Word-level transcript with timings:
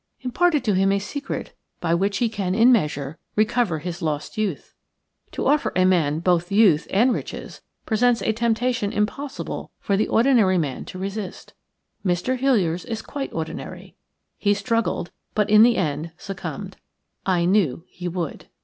"Imparted 0.21 0.63
to 0.63 0.73
him 0.73 0.91
a 0.91 0.97
secret 0.97 1.53
by 1.79 1.93
which 1.93 2.17
he 2.17 2.27
can 2.27 2.55
in 2.55 2.69
a 2.69 2.71
measure 2.71 3.19
recover 3.35 3.77
his 3.77 4.01
lost 4.01 4.35
youth. 4.35 4.73
To 5.33 5.45
offer 5.45 5.71
a 5.75 5.85
man 5.85 6.21
both 6.21 6.51
youth 6.51 6.87
and 6.89 7.13
riches 7.13 7.61
presents 7.85 8.19
a 8.23 8.33
temptation 8.33 8.91
impossible 8.91 9.69
for 9.79 9.95
the 9.95 10.07
ordinary 10.07 10.57
man 10.57 10.85
to 10.85 10.97
resist. 10.97 11.53
Mr. 12.03 12.35
Hiliers 12.39 12.83
is 12.85 13.03
quite 13.03 13.31
ordinary; 13.31 13.95
he 14.39 14.55
struggled, 14.55 15.11
but 15.35 15.51
in 15.51 15.61
the 15.61 15.77
end 15.77 16.13
succumbed. 16.17 16.77
I 17.27 17.45
knew 17.45 17.83
he 17.87 18.07
would." 18.07 18.47